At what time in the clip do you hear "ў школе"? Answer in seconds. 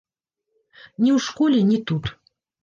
1.17-1.57